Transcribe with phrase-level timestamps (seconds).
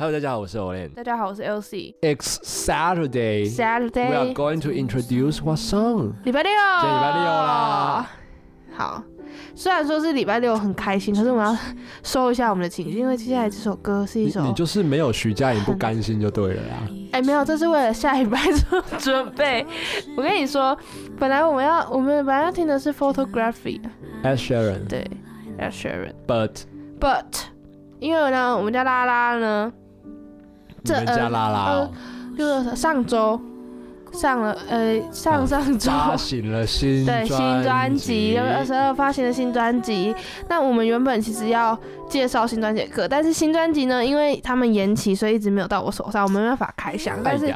[0.00, 0.94] Hello，大家好，我是 Olen。
[0.94, 1.92] 大家好，我是 LC。
[2.02, 3.52] It's Saturday.
[3.52, 4.08] Saturday.
[4.08, 6.12] We are going to introduce what song?
[6.22, 8.08] 礼拜六，今天礼拜六啦。
[8.76, 9.02] 好，
[9.56, 11.58] 虽然说是礼拜六很开心，可是我们要
[12.04, 16.76] 收一下我们的情绪，因为接下来这首歌是一首，你你就是没有徐佳莹不甘心就对了啦。
[17.10, 19.66] 哎、没有，这是为了下礼拜做准备。
[20.16, 20.78] 我跟你说，
[21.18, 24.86] 本来我们要，我们本来要听的是 Photography，Ed Sheeran.
[24.86, 25.04] 对
[25.58, 26.12] Ed Sheeran。
[26.24, 26.52] But
[27.00, 27.24] But
[27.98, 29.72] 因为呢，我们家拉拉呢，
[30.84, 31.90] 这你们家拉拉哦，
[32.36, 33.40] 就是上周
[34.12, 35.90] 上了，呃，上上周。
[35.90, 40.14] 发行了新 对新专辑，六月二十二发行的新专辑。
[40.48, 41.78] 那我们原本其实要
[42.08, 47.18] 介绍新专辑的歌，但是新专辑呢，因为他们延期，所以一直没有到我手上，我没办法开箱。
[47.22, 47.54] 但是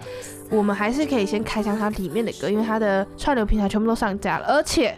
[0.50, 4.94] 我们还是可以先开箱它里面的歌，因为它的串流平台全部都上架了，而且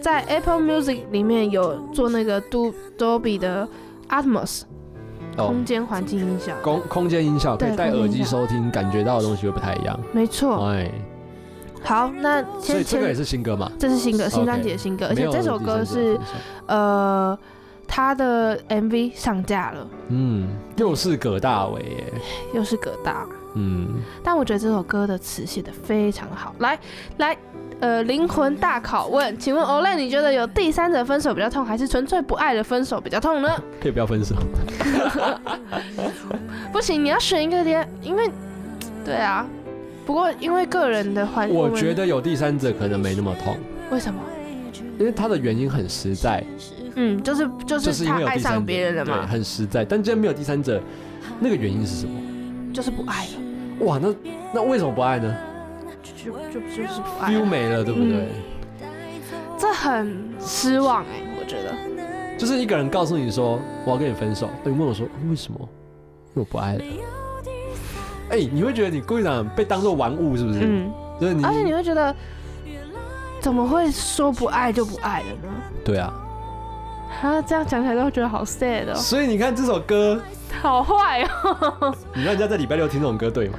[0.00, 3.68] 在 Apple Music 里面有做那个 Do Dolby 的
[4.08, 4.66] Atmos 哦
[5.36, 6.54] 空，间环境音效。
[6.62, 9.98] 空空间音效可以对戴耳机收听，感觉到的东西会不太一样。
[10.12, 10.68] 没错。
[10.68, 10.90] 哎，
[11.82, 13.70] 好，那先所以这个也，是新歌嘛？
[13.78, 16.18] 这是新歌，新专辑的新歌，而且这首歌是
[16.66, 17.38] 呃，
[17.86, 22.12] 他的 MV 上架了，嗯，又是葛大为耶。
[22.54, 26.54] 又是葛大，嗯，但我觉得这首歌的词写的非常好。
[26.58, 26.78] 来
[27.18, 27.36] 来，
[27.80, 33.50] 呃，灵魂大拷问，请问 Olay，你觉得有第三者分手比较痛，还是纯粹不爱的分手比较痛呢？
[33.80, 34.34] 可以不要分手。
[36.72, 38.30] 不行，你要选一个点，因为
[39.04, 39.46] 对啊。
[40.06, 43.56] 不过因为个人的环，们我觉得有第三者可能没那么痛，
[43.90, 44.20] 为什么？
[44.98, 46.44] 因为他的原因很实在，
[46.94, 49.84] 嗯，就是就就是他爱上别人了，嘛，很实在。
[49.84, 50.80] 但既然没有第三者，
[51.40, 52.20] 那个原因是什么？
[52.72, 53.32] 就是不爱了，
[53.80, 54.14] 哇，那
[54.52, 55.34] 那为什么不爱呢
[56.02, 58.16] 就就就是不爱了？feel 没了，对不对？
[58.16, 58.28] 嗯
[59.56, 61.72] 这很失望哎、我觉得。
[62.36, 65.58] 就是一个人告诉你说我要跟你分手，你问我说为什么？
[66.34, 66.84] 因为我不爱了。
[68.30, 70.60] 哎、你会觉得你故意长被当做玩物，是不是？
[70.62, 70.90] 嗯，
[71.20, 72.14] 就是你，而且你会觉得，
[73.40, 75.54] 怎么会说不爱就不爱了呢？
[75.84, 76.12] 对啊。
[77.22, 80.20] 啊，这样讲起来都会觉得好 sad 哦，所以你看这首歌，
[80.62, 81.94] 好坏哦。
[82.14, 83.58] 你让人家在礼拜六听这种歌，对吗？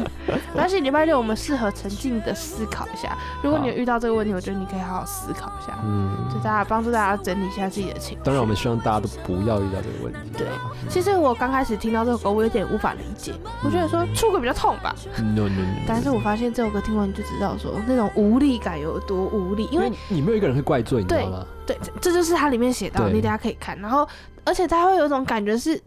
[0.56, 3.16] 但是礼拜六我们适合沉静的思考一下。
[3.42, 8.24] 如果你有遇到这个问题，我觉得你可以好好思考一下，嗯，就大家帮助大家整理一下自己的情绪。
[8.24, 10.18] 当然我们希望大家都不要遇到这个问题。
[10.36, 10.46] 对
[10.88, 14.94] 其实我刚开始听到这首歌，我有点无法理解，我觉得说出轨比较痛吧。
[15.18, 15.82] ，no no no。
[15.86, 21.44] 但是我发现这首歌听完你就知道说那种无力感有多无力，因为你没有一个人会怪罪，你知道吗？
[21.66, 23.78] 对，这这就是它里面写到，对你等下可以看。
[23.80, 24.06] 然后，
[24.44, 25.80] 而且它会有一种感觉是，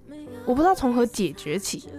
[0.47, 1.89] 我不知道从何解决起。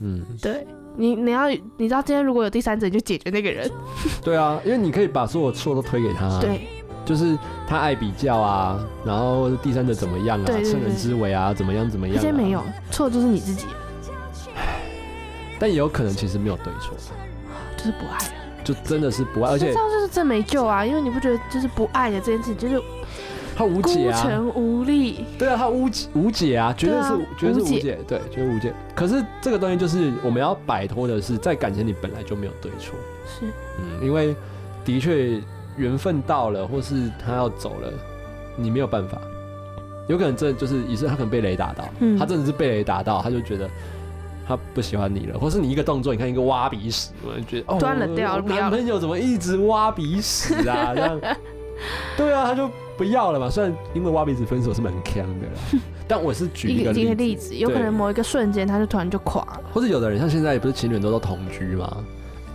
[0.00, 0.66] 嗯，对
[0.96, 3.68] 你，你要你知道，今天如果有第三者，你就解决那个人。
[4.22, 6.68] 对啊，因为你可以把所有错都推给他，，对
[7.04, 7.36] 就是
[7.66, 13.66] 他爱比较啊，然后第三者怎么样啊，趁人之危啊，怎么样怎么样、啊，这些没有，错就是你自己，
[15.58, 16.94] 但也有可能其实没有对错，
[17.76, 18.34] 就是不爱了。
[18.64, 20.86] 就真的是不爱，而且那这样就是真没救啊！
[20.86, 22.82] 因为你不觉得就是不爱的这件事情，就是
[23.54, 25.24] 他无解啊，孤城无力。
[25.38, 28.72] 对啊，他无解无解啊，绝对是、啊绝对是无解，对，绝对无解。
[28.94, 32.94] 可是这个东西就是我们要摆脱的是，在感情里本来就没有对错，
[33.26, 33.46] 是，
[33.78, 34.34] 嗯，因为
[34.84, 35.40] 的确
[35.76, 37.92] 缘分到了，或是他要走了，
[38.56, 39.18] 你没有办法。
[40.06, 43.70] 有可能这就是也是他可能被雷打到，嗯他真的是被雷打到，他就觉得
[44.46, 50.92] 他不喜欢你了，或是你一个动作，你看一个挖鼻屎，我就觉得哦，断了掉男朋友怎么一直挖鼻屎啊？
[50.94, 51.20] 这样，
[52.18, 53.50] 对啊，他就不要了嘛。
[53.50, 59.60] 虽然因为挖鼻子分手是蛮强的啦， 但我是举一个例子，有可能某一个瞬间，他就突然就垮了。
[59.72, 61.96] 或者有的人像现在不是情侣都都同居嘛？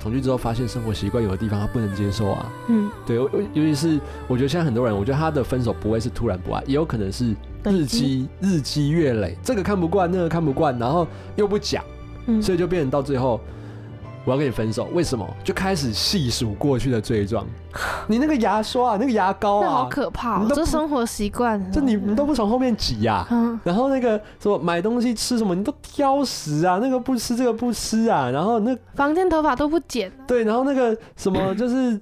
[0.01, 3.99] 同居之后发现生活习惯有的地方他不能接受啊，嗯，对，尤尤其是
[4.29, 7.35] 我觉得现在很多人，我觉得他的分手不会是突然不爱，也有可能是
[7.65, 11.05] 日积日积月累，这个看不惯，那个看不惯，然后
[11.35, 11.83] 又不讲，
[12.27, 13.41] 嗯，所以就变成到最后，
[14.25, 15.27] 我要跟你分手，为什么？
[15.43, 17.45] 就开始细数过去的罪状，
[18.07, 21.59] 你那个牙刷、啊，那个牙膏那好啊，可怕哦你，这生活习惯。
[21.71, 31.99] 这你你都不从后面挤呀、嗯，然后那个什么买东西吃什么，你都挑食啊，那个不吃，这个不吃啊，然后那房间头发都不剪，对，然后那个什么 就是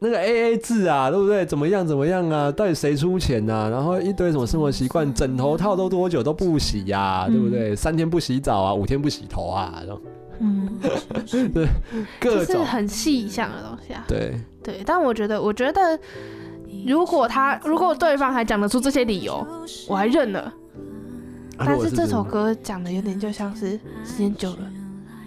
[0.00, 1.44] 那个 A A 制啊，对不对？
[1.44, 2.50] 怎么样怎么样啊？
[2.50, 3.68] 到底谁出钱啊？
[3.68, 7.76] 然后一堆什么生活习惯，枕头套都多久都不洗呀、对不对？
[7.76, 10.00] 三天不洗澡啊，五天不洗头啊，然后
[10.40, 10.68] 嗯，
[12.18, 14.04] 各这是种很细项的东西啊。
[14.08, 15.98] 对，对，但我觉得，我觉得，
[16.86, 19.46] 如果他如果对方还讲得出这些理由，
[19.86, 20.40] 我还认了。
[21.58, 23.72] 啊但是这首歌讲的有点就像是
[24.02, 24.72] 时间久了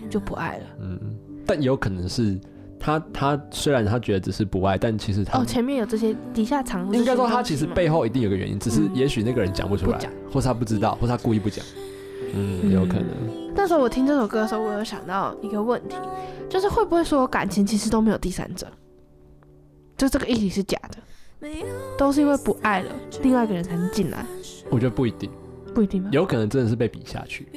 [0.10, 0.64] 就不爱了。
[0.82, 1.00] 嗯，
[1.46, 2.40] 但也有可能是
[2.80, 10.00] 他他虽然他觉得只是不爱，但其实他、哦，前面有这些底下藏应该说他其实背后一定有个原因，只是嗯也许那个人讲不出来，
[10.32, 11.64] 或是他不知道，或是他故意不讲。
[12.34, 13.08] 嗯，有可能。
[13.56, 15.96] 那时候我听这首歌的时候，我有想到一个问题，
[16.50, 18.68] 就是会不会说感情其实都没有第三者，
[19.96, 21.48] 就这个议题是假的，
[21.98, 22.92] 都是因为不爱了，
[23.22, 24.26] 另外一个人才能进来，
[24.70, 25.30] 我觉得不一定，
[25.74, 26.10] 不一定吗？
[26.12, 27.48] 有可能真的是被比下去。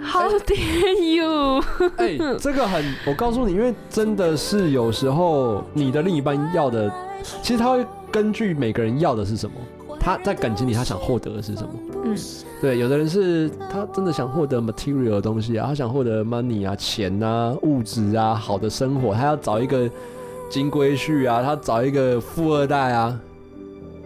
[0.00, 1.62] 好 dare you！
[1.96, 6.90] 哎、这个很，我告诉你，因为真的是有时候你的另一半要的，
[7.42, 9.56] 其实他会根据每个人要的是什么，
[9.98, 11.70] 他在感情里他想获得的是什么。
[12.04, 12.16] 嗯，
[12.60, 19.90] 对，有的人是他真的想获得 material 的东西啊，他想获得 money 啊、钱啊、物质啊、好的生活，他要找一个
[20.48, 23.20] 金龟婿啊，他找一个富二代啊。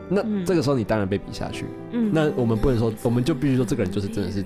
[0.09, 1.67] 那嗯这个时候你当然被比下去。
[1.93, 4.45] 嗯，那我们不能说，我们就必须说这个人就是真的是，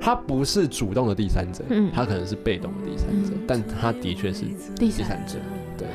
[0.00, 4.44] 他不是主动的第三者，嗯他可能是被动的第三者，嗯但他的确是
[4.76, 5.34] 第第三者，
[5.76, 5.86] 对。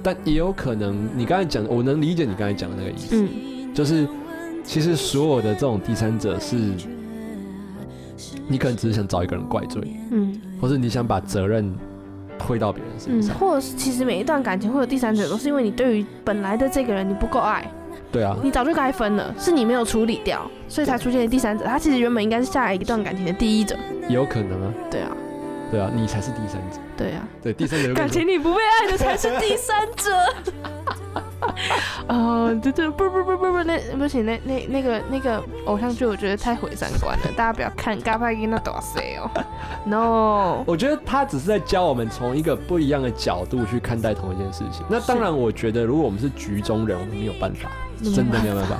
[0.00, 3.28] 但也有可能，你刚才讲，我能理解你刚才讲的那个意思，嗯
[3.78, 4.08] 就是
[4.64, 6.56] 其实所有的这种第三者是，
[8.48, 9.80] 你可能只是想找一个人怪罪，
[10.10, 11.72] 嗯或是你想把责任
[12.36, 17.70] 推到别人身嗯，上，或者是其实每一段感情会有第三者，都是因为你对于本来的这个人你不够爱，
[18.10, 21.64] 对啊，你早就该分了，是你没有处理掉，所以才出现了第三者。
[21.64, 23.76] 他其实原本应该是下一段感情的第一者。
[24.08, 25.16] 也有可能啊，对啊，
[25.70, 30.10] 对啊，你才是第三者，对啊，对，第三者感情你不被爱的才是第三者。
[32.08, 39.30] 哦，对对，不不不不不，那不行，那那那个那个偶像剧，我觉得太毁三观了，大家不要看《嘎巴伊那多谁哦
[39.84, 44.84] ，no， 我觉得他只是在教我们从一个不一样的角度去看待同一件事情。
[44.88, 47.70] 那当然，我觉得如果我们是局中人，我们没有办法，
[48.02, 48.78] 真的没有办法。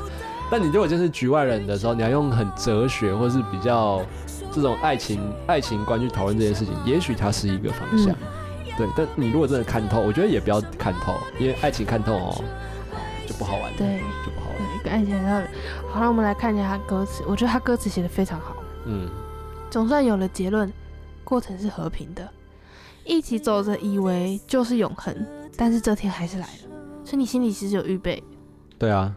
[0.51, 4.01] 但你如果就是局外人的时候，你要用很哲学或是比较
[4.51, 8.15] 这种爱情爱情观去讨论这件事情，也许它是一个方向。
[8.79, 12.45] 对，但你如果真的看透，我觉得也不要看透，因为爱情看透哦
[13.27, 14.57] 就不好玩了，对，就不好玩。
[14.57, 15.47] 对，一个爱情的道理。
[15.91, 18.55] 好，那我们来看一下他歌词，我觉得他歌词写的非常好。
[18.87, 19.09] 嗯，
[19.69, 20.73] 总算有了结论，
[21.25, 22.27] 过程是和平的，
[23.05, 25.15] 一起走着，以为就是永恒，
[25.57, 26.71] 但是这天还是来了，
[27.05, 28.23] 所以你心里其实有预备。
[28.79, 29.13] 对啊，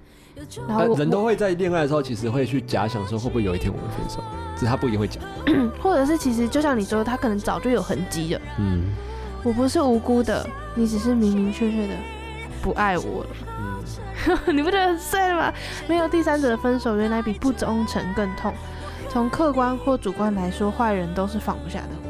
[0.67, 4.23] 然后呃人都会在恋爱的时候，其实会去假想说会不会有一天我们分手，
[4.55, 5.23] 只是他不一定会讲。
[5.79, 8.41] 或者是其实就像你说，他可能早就有痕迹了。
[8.57, 8.91] 嗯
[9.43, 11.93] 我不是无辜的，你只是明明确确的
[12.61, 13.29] 不爱我了。
[13.59, 15.51] 嗯， 你不觉得很碎吗？
[15.87, 18.53] 没有第三者的分手，原来比不忠诚更痛。
[19.09, 22.09] 从客观或主观来说，坏人都是放不下的我。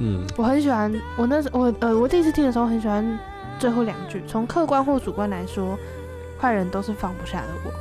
[0.00, 3.18] 嗯，我很喜欢，我那时我呃，我第一次听的时候很喜欢
[3.58, 4.22] 最后两句。
[4.26, 5.76] 从客观或主观来说，
[6.40, 7.72] 坏人都是放不下的我。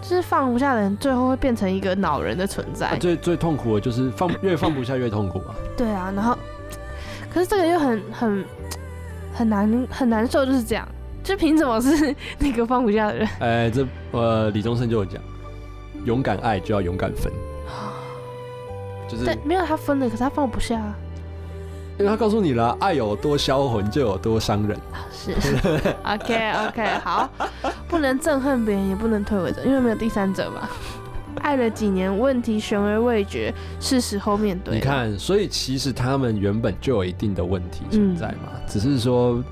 [0.00, 2.88] 就是放不下的人，最后会变成一个恼人的存在。
[2.88, 5.54] 啊最最痛苦的就是放越放不下越痛苦啊。
[5.76, 6.36] 对啊，然后，
[7.32, 8.44] 可是这个又很很
[9.34, 10.86] 很难很难受，就是这样。
[11.24, 13.28] 就凭什么是 那个放不下的人？
[13.38, 15.22] 哎，这呃李宗盛就有讲，
[16.04, 17.32] 勇敢爱就要勇敢分，
[19.08, 20.94] 就是对，没有他分了，可是他放不下啊。
[21.98, 24.76] 因为他告诉你了，爱有多销魂就有多伤人。
[25.12, 25.32] 是
[26.02, 27.30] ，OK OK，好，
[27.86, 30.68] 不能憎恨别人，也不能推诿者，因为没有第三者嘛。
[31.40, 34.74] 爱了几年，问题悬而未决，是时候面对。
[34.74, 38.60] 你，看，所以其实他们原本就有一定的问题存在嘛，嗯。
[38.66, 39.42] 只是说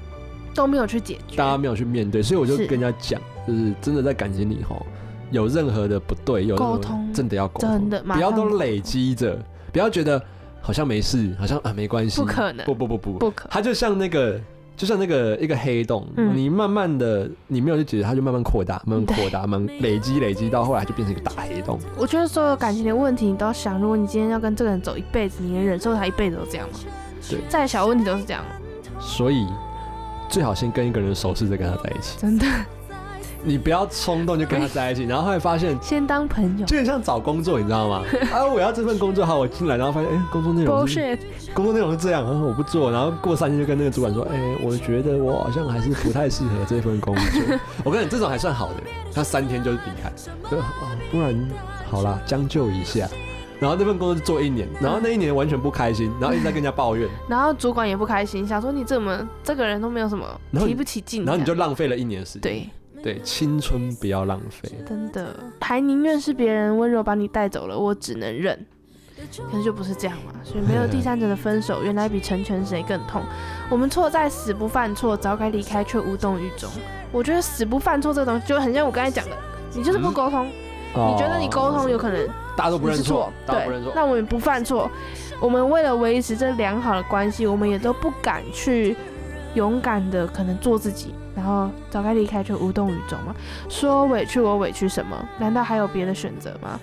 [0.54, 1.36] 都没有去解决。
[1.36, 4.84] 大家没有去面对，所以我就跟人家讲，就是真的在感情里吼，
[5.30, 7.12] 有任何的不对，有沟通。
[7.12, 9.38] 真的要沟通，真的马不要都累积着，
[9.72, 10.22] 不要觉得
[10.60, 12.64] 好像没事，好像啊没关系，不可能。
[12.66, 13.48] 不不不不，不可。
[13.50, 14.40] 他就像那个，
[14.80, 21.78] 就像那个一个黑洞，嗯你慢慢的你没有去解决，它就慢慢扩大，慢慢扩大，慢慢累积累积到后来就变成一个大黑洞。
[21.98, 26.78] 我觉得所有感情的问题，你都要想，如果你今天要跟这个人走一辈子，你能忍受他一辈子都这样吗？
[27.28, 28.42] 对再小问题都是这样，
[28.98, 29.46] 所以
[30.30, 32.18] 最好先跟一个人熟识，再跟他在一起。
[32.18, 32.46] 真的。
[33.42, 35.76] 你不要冲动就跟他在一起，然后后来发现。
[35.80, 38.02] 先当朋友就很像找工作，你知道吗？
[38.32, 41.18] 啊，我要这份工作，好，我进来，然后发现，哎、工作内容是
[41.54, 47.42] 工作内容是这样，然后我不做，然后过三天就跟那个主管说，哎、我觉得我好像还是不太适合这份工作。
[47.84, 48.74] 我跟你讲，这种还算好的，
[49.14, 50.12] 他三天就离开，
[51.10, 51.48] 不然
[51.90, 53.08] 好啦，将就一下。
[53.58, 62.42] 然后那份工作就做一年，然后那一年完全不开心，然后一直在跟人家抱怨，然后主管也不开心，想说你怎么这个人都没有什么提不起劲，然后你就浪费了一年的时间。
[62.42, 62.66] 对。
[63.02, 64.70] 对，青春不要浪费。
[64.86, 68.66] 真的，还宁愿是别人温柔把你带走了，我只能忍。
[69.50, 73.22] 可是就不是这样嘛，所以没有第三者的分手，原来比成全谁更痛。
[73.68, 76.70] 我们错在死不犯错，早该离开却无动于衷。
[77.12, 79.36] 我觉得死不犯错这个东西就很像我刚才讲的，
[79.74, 82.26] 你就是不沟通，你觉得你沟通有可能
[82.56, 83.92] 大家都不认错错，，大家都不认错，。
[83.92, 84.90] 对那我们不犯错，
[85.38, 88.96] 我们为了维持这良好的关系，我们也都不敢去
[89.54, 93.34] 勇敢的可能做自己，然后早该离开却无动于衷嘛。
[93.68, 95.16] 说委屈我委屈什么？
[95.38, 96.78] 难道还有别的选择吗？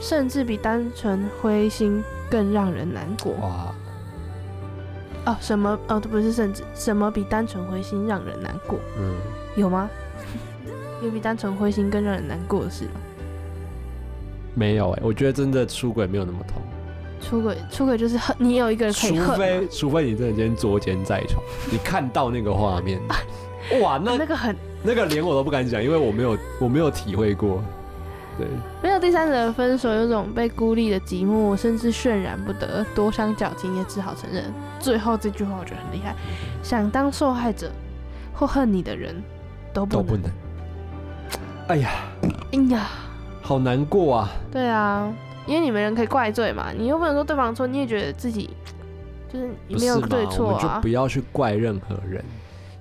[0.00, 3.32] 甚至比单纯灰心更让人难过。
[3.40, 3.74] 哇，
[5.26, 5.78] 哦，什么？
[5.88, 8.78] 哦，不是，甚至什么比单纯灰心让人难过？
[8.98, 9.14] 嗯，
[9.56, 9.90] 有吗？
[11.02, 13.00] 有比单纯灰心更让人难过的事吗？
[14.54, 16.60] 没有哎、我觉得真的出轨没有那么痛，
[17.20, 19.36] 出轨，出轨就是恨，你有一个人可以除恨嘛。
[19.36, 23.00] 非除非你真的今天捉奸在床，你看到那个画面，
[23.82, 27.62] 哇，那那个很那个连我都不敢讲，因为我没有我没有体会过。
[28.38, 28.46] 对，
[28.80, 34.44] 没有第三者的分手，有种被孤立的寂寞，甚至渲染不得，多伤矫情，也只好承认。
[34.78, 36.14] 最后这句话我觉得很厉害，
[36.62, 37.68] 想当受害者
[38.32, 39.20] 或恨你的人
[39.74, 40.06] 都不能。
[40.06, 40.30] 都不能。
[41.66, 41.90] 哎呀，
[42.52, 42.86] 哎呀，
[43.42, 44.30] 好难过啊！
[44.52, 45.12] 对啊，
[45.48, 48.50] 因为你们人可以怪罪嘛，你又不能说对方错，你也觉得自己
[49.32, 50.88] 就是你没有对错啊不。
[50.88, 52.22] 要去怪任何人。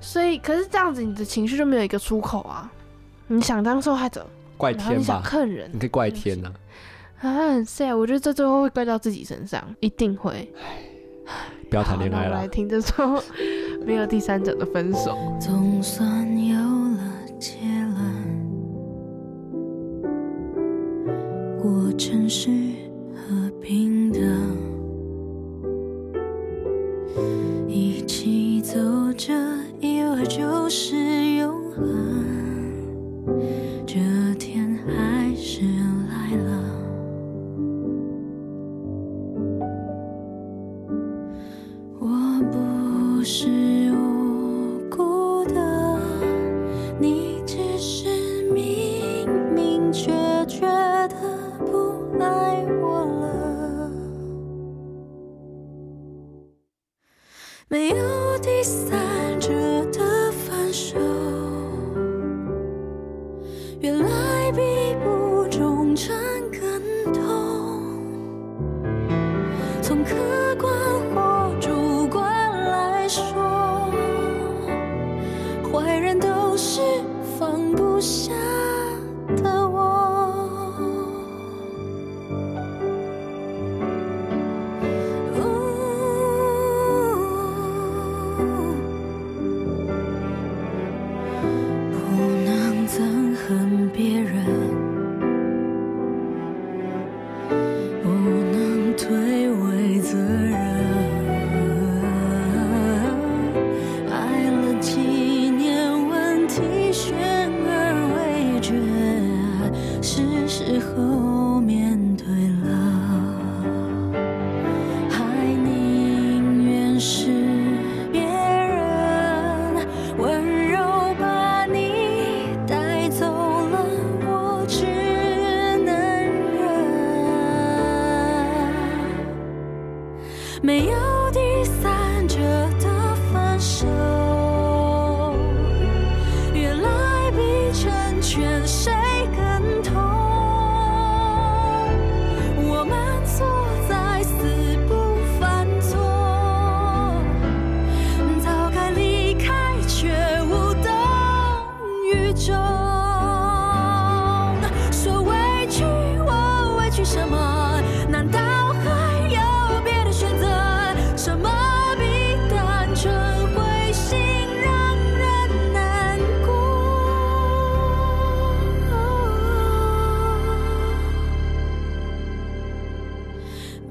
[0.01, 2.69] 所以，可是这样子，你的情绪就没有一个出口啊。
[3.27, 4.25] 你想当受害者，
[4.57, 6.51] 怪天吧你想，恨人你可以怪天呐、
[7.19, 7.95] 啊，很 sad。
[7.97, 10.51] 我觉得这最后会怪到自己身上，一定会。
[11.69, 12.47] 不要谈恋爱了来。
[12.47, 13.21] 听这首
[13.86, 15.17] 没有第三者的分手。
[15.41, 16.37] 总算
[21.67, 22.50] 我城市
[23.13, 24.06] 和平。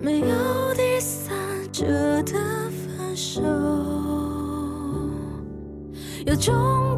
[0.01, 1.37] 没有第三
[1.73, 1.87] 者
[2.23, 2.33] 的
[2.71, 3.41] 分手，
[6.27, 6.96] 有种